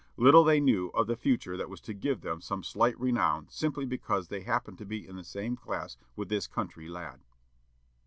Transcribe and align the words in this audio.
Little 0.17 0.43
they 0.43 0.59
knew 0.59 0.87
of 0.95 1.05
the 1.05 1.15
future 1.15 1.55
that 1.55 1.69
was 1.69 1.79
to 1.81 1.93
give 1.93 2.21
them 2.21 2.41
some 2.41 2.63
slight 2.63 2.99
renown 2.99 3.45
simply 3.51 3.85
because 3.85 4.29
they 4.29 4.41
happened 4.41 4.79
to 4.79 4.85
be 4.87 5.07
in 5.07 5.15
the 5.15 5.23
same 5.23 5.55
class 5.55 5.95
with 6.15 6.27
this 6.27 6.47
country 6.47 6.87
lad! 6.87 7.19